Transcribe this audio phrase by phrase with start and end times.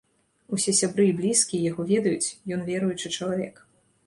[0.55, 3.65] Усе сябры і блізкія яго ведаюць, ён веруючы чалавек.